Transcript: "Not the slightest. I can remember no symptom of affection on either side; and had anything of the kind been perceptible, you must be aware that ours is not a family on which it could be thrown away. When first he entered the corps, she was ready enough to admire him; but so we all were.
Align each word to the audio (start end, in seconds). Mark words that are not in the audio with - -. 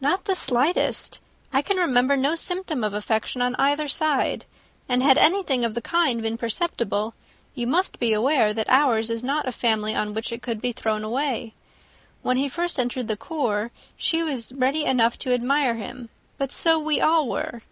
"Not 0.00 0.26
the 0.26 0.36
slightest. 0.36 1.18
I 1.52 1.60
can 1.60 1.78
remember 1.78 2.16
no 2.16 2.36
symptom 2.36 2.84
of 2.84 2.94
affection 2.94 3.42
on 3.42 3.56
either 3.56 3.88
side; 3.88 4.44
and 4.88 5.02
had 5.02 5.18
anything 5.18 5.64
of 5.64 5.74
the 5.74 5.82
kind 5.82 6.22
been 6.22 6.38
perceptible, 6.38 7.12
you 7.56 7.66
must 7.66 7.98
be 7.98 8.12
aware 8.12 8.54
that 8.54 8.68
ours 8.70 9.10
is 9.10 9.24
not 9.24 9.48
a 9.48 9.50
family 9.50 9.92
on 9.92 10.14
which 10.14 10.30
it 10.30 10.42
could 10.42 10.60
be 10.62 10.70
thrown 10.70 11.02
away. 11.02 11.54
When 12.22 12.36
first 12.48 12.76
he 12.76 12.82
entered 12.82 13.08
the 13.08 13.16
corps, 13.16 13.72
she 13.96 14.22
was 14.22 14.52
ready 14.52 14.84
enough 14.84 15.18
to 15.18 15.34
admire 15.34 15.74
him; 15.74 16.08
but 16.38 16.52
so 16.52 16.78
we 16.78 17.00
all 17.00 17.28
were. 17.28 17.62